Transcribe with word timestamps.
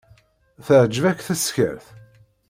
Teεǧeb-ak 0.65 1.19
teskert? 1.27 1.85